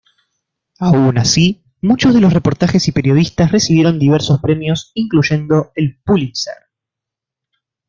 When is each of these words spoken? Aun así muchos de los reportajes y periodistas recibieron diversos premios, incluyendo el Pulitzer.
Aun 0.79 1.19
así 1.19 1.63
muchos 1.79 2.15
de 2.15 2.21
los 2.21 2.33
reportajes 2.33 2.87
y 2.87 2.91
periodistas 2.91 3.51
recibieron 3.51 3.99
diversos 3.99 4.39
premios, 4.41 4.89
incluyendo 4.95 5.71
el 5.75 6.01
Pulitzer. 6.03 6.55